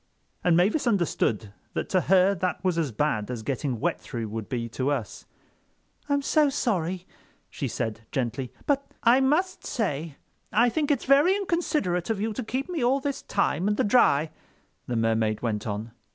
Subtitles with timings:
[0.43, 4.49] And Mavis understood that to her that was as bad as getting wet through would
[4.49, 5.27] be to us.
[6.09, 7.05] "I'm so sorry,"
[7.51, 10.15] she said gently, "but—" "I must say
[10.51, 13.83] I think it's very inconsiderate of you to keep me all this time in the
[13.83, 14.31] dry,"
[14.87, 15.91] the Mermaid went on.